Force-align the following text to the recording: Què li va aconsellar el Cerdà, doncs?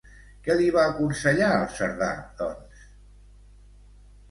Què 0.45 0.53
li 0.61 0.69
va 0.75 0.85
aconsellar 0.93 1.51
el 1.59 1.67
Cerdà, 1.75 2.09
doncs? 2.41 2.83